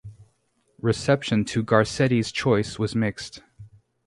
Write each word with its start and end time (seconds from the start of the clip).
Reception 0.81 1.45
to 1.45 1.63
Garcetti's 1.63 2.31
choice 2.31 2.79
was 2.79 2.95
mixed. 2.95 3.43